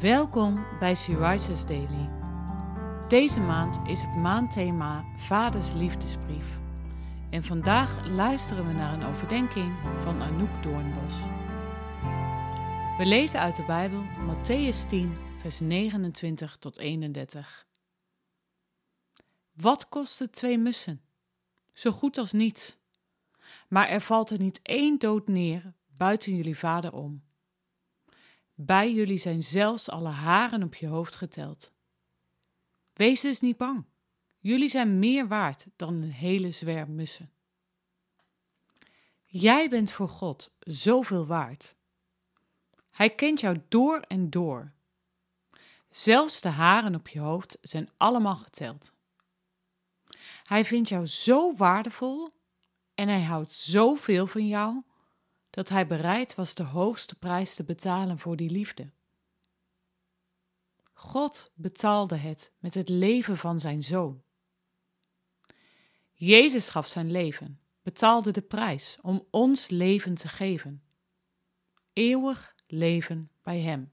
Welkom 0.00 0.66
bij 0.78 0.94
She 0.94 1.28
Rises 1.28 1.66
Daily. 1.66 2.10
Deze 3.08 3.40
maand 3.40 3.88
is 3.88 4.02
het 4.02 4.16
maandthema 4.16 5.04
Vaders 5.16 5.72
Liefdesbrief. 5.72 6.46
En 7.30 7.42
vandaag 7.42 8.06
luisteren 8.06 8.66
we 8.66 8.72
naar 8.72 8.92
een 8.92 9.04
overdenking 9.04 9.74
van 10.02 10.22
Anouk 10.22 10.62
Doornbos. 10.62 11.14
We 12.98 13.06
lezen 13.06 13.40
uit 13.40 13.56
de 13.56 13.64
Bijbel 13.64 14.02
Matthäus 14.02 14.88
10, 14.88 15.16
vers 15.38 15.60
29 15.60 16.56
tot 16.56 16.78
31. 16.78 17.66
Wat 19.52 19.88
kosten 19.88 20.30
twee 20.30 20.58
mussen? 20.58 21.00
Zo 21.72 21.90
goed 21.90 22.18
als 22.18 22.32
niets. 22.32 22.76
Maar 23.68 23.88
er 23.88 24.00
valt 24.00 24.30
er 24.30 24.38
niet 24.38 24.60
één 24.62 24.98
dood 24.98 25.28
neer 25.28 25.72
buiten 25.96 26.36
jullie 26.36 26.58
vader 26.58 26.92
om. 26.92 27.22
Bij 28.62 28.92
jullie 28.92 29.18
zijn 29.18 29.42
zelfs 29.42 29.90
alle 29.90 30.08
haren 30.08 30.62
op 30.62 30.74
je 30.74 30.86
hoofd 30.86 31.16
geteld. 31.16 31.72
Wees 32.92 33.20
dus 33.20 33.40
niet 33.40 33.56
bang. 33.56 33.84
Jullie 34.38 34.68
zijn 34.68 34.98
meer 34.98 35.28
waard 35.28 35.66
dan 35.76 35.94
een 35.94 36.10
hele 36.10 36.50
zwerm 36.50 36.94
mussen. 36.94 37.32
Jij 39.24 39.68
bent 39.68 39.92
voor 39.92 40.08
God 40.08 40.52
zoveel 40.58 41.26
waard. 41.26 41.76
Hij 42.90 43.10
kent 43.14 43.40
jou 43.40 43.62
door 43.68 44.00
en 44.00 44.30
door. 44.30 44.72
Zelfs 45.90 46.40
de 46.40 46.48
haren 46.48 46.94
op 46.94 47.08
je 47.08 47.20
hoofd 47.20 47.58
zijn 47.60 47.88
allemaal 47.96 48.36
geteld. 48.36 48.92
Hij 50.42 50.64
vindt 50.64 50.88
jou 50.88 51.06
zo 51.06 51.54
waardevol 51.56 52.32
en 52.94 53.08
hij 53.08 53.22
houdt 53.22 53.52
zoveel 53.52 54.26
van 54.26 54.46
jou 54.46 54.82
dat 55.50 55.68
hij 55.68 55.86
bereid 55.86 56.34
was 56.34 56.54
de 56.54 56.62
hoogste 56.62 57.14
prijs 57.14 57.54
te 57.54 57.64
betalen 57.64 58.18
voor 58.18 58.36
die 58.36 58.50
liefde. 58.50 58.90
God 60.92 61.52
betaalde 61.54 62.16
het 62.16 62.52
met 62.58 62.74
het 62.74 62.88
leven 62.88 63.36
van 63.36 63.60
zijn 63.60 63.82
zoon. 63.82 64.22
Jezus 66.12 66.70
gaf 66.70 66.86
zijn 66.86 67.10
leven, 67.10 67.60
betaalde 67.82 68.30
de 68.30 68.42
prijs 68.42 68.98
om 69.02 69.26
ons 69.30 69.68
leven 69.68 70.14
te 70.14 70.28
geven. 70.28 70.82
Eeuwig 71.92 72.54
leven 72.66 73.30
bij 73.42 73.60
Hem. 73.60 73.92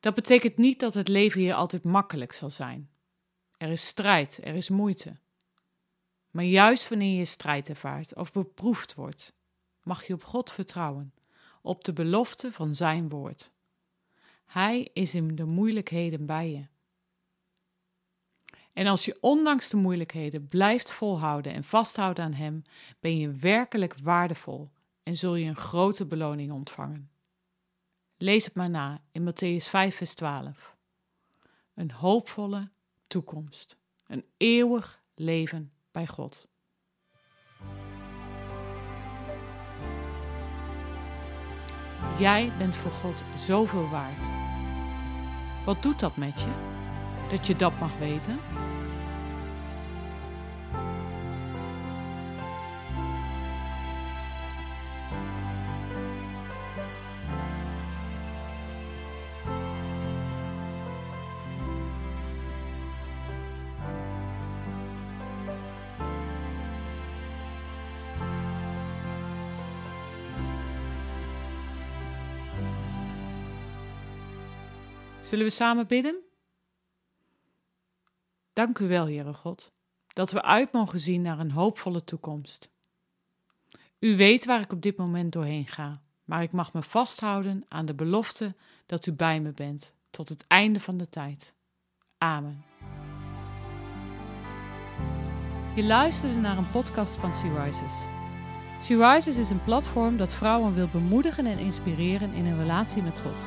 Dat 0.00 0.14
betekent 0.14 0.56
niet 0.56 0.80
dat 0.80 0.94
het 0.94 1.08
leven 1.08 1.40
hier 1.40 1.54
altijd 1.54 1.84
makkelijk 1.84 2.32
zal 2.32 2.50
zijn. 2.50 2.90
Er 3.56 3.70
is 3.70 3.86
strijd, 3.86 4.40
er 4.42 4.54
is 4.54 4.68
moeite. 4.68 5.18
Maar 6.40 6.48
juist 6.48 6.88
wanneer 6.88 7.18
je 7.18 7.24
strijd 7.24 7.68
ervaart 7.68 8.14
of 8.14 8.32
beproefd 8.32 8.94
wordt, 8.94 9.32
mag 9.82 10.06
je 10.06 10.14
op 10.14 10.24
God 10.24 10.50
vertrouwen, 10.50 11.14
op 11.62 11.84
de 11.84 11.92
belofte 11.92 12.52
van 12.52 12.74
Zijn 12.74 13.08
woord. 13.08 13.50
Hij 14.46 14.90
is 14.92 15.14
in 15.14 15.34
de 15.34 15.44
moeilijkheden 15.44 16.26
bij 16.26 16.50
je. 16.50 16.66
En 18.72 18.86
als 18.86 19.04
je 19.04 19.16
ondanks 19.20 19.68
de 19.68 19.76
moeilijkheden 19.76 20.48
blijft 20.48 20.92
volhouden 20.92 21.52
en 21.52 21.64
vasthouden 21.64 22.24
aan 22.24 22.32
Hem, 22.32 22.62
ben 23.00 23.16
je 23.16 23.30
werkelijk 23.30 23.94
waardevol 24.02 24.70
en 25.02 25.16
zul 25.16 25.34
je 25.34 25.48
een 25.48 25.56
grote 25.56 26.06
beloning 26.06 26.52
ontvangen. 26.52 27.10
Lees 28.16 28.44
het 28.44 28.54
maar 28.54 28.70
na 28.70 29.00
in 29.12 29.30
Matthäus 29.30 29.68
5, 29.68 29.96
vers 29.96 30.14
12. 30.14 30.76
Een 31.74 31.90
hoopvolle 31.90 32.70
toekomst, 33.06 33.76
een 34.06 34.24
eeuwig 34.36 35.02
leven 35.14 35.72
bij 35.92 36.06
God. 36.06 36.48
Jij 42.18 42.52
bent 42.58 42.76
voor 42.76 42.90
God 42.90 43.24
zoveel 43.38 43.88
waard. 43.88 44.22
Wat 45.64 45.82
doet 45.82 46.00
dat 46.00 46.16
met 46.16 46.40
je? 46.40 46.50
Dat 47.30 47.46
je 47.46 47.56
dat 47.56 47.78
mag 47.78 47.98
weten? 47.98 48.38
Zullen 75.30 75.44
we 75.44 75.50
samen 75.50 75.86
bidden? 75.86 76.20
Dank 78.52 78.78
u 78.78 78.88
wel, 78.88 79.04
Heere 79.04 79.34
God, 79.34 79.72
dat 80.06 80.32
we 80.32 80.42
uit 80.42 80.72
mogen 80.72 81.00
zien 81.00 81.22
naar 81.22 81.38
een 81.38 81.50
hoopvolle 81.50 82.04
toekomst. 82.04 82.70
U 83.98 84.16
weet 84.16 84.44
waar 84.44 84.60
ik 84.60 84.72
op 84.72 84.82
dit 84.82 84.96
moment 84.96 85.32
doorheen 85.32 85.66
ga, 85.66 86.02
maar 86.24 86.42
ik 86.42 86.52
mag 86.52 86.72
me 86.72 86.82
vasthouden 86.82 87.64
aan 87.68 87.86
de 87.86 87.94
belofte 87.94 88.54
dat 88.86 89.06
u 89.06 89.12
bij 89.12 89.40
me 89.40 89.52
bent 89.52 89.94
tot 90.10 90.28
het 90.28 90.46
einde 90.46 90.80
van 90.80 90.96
de 90.96 91.08
tijd. 91.08 91.54
Amen. 92.18 92.64
Je 95.74 95.82
luisterde 95.82 96.36
naar 96.36 96.58
een 96.58 96.70
podcast 96.70 97.14
van 97.14 97.34
Sea 97.34 97.64
Rises. 97.64 98.06
Sea 98.80 99.12
Rises 99.12 99.38
is 99.38 99.50
een 99.50 99.64
platform 99.64 100.16
dat 100.16 100.34
vrouwen 100.34 100.74
wil 100.74 100.88
bemoedigen 100.88 101.46
en 101.46 101.58
inspireren 101.58 102.32
in 102.32 102.44
hun 102.44 102.58
relatie 102.58 103.02
met 103.02 103.18
God. 103.18 103.46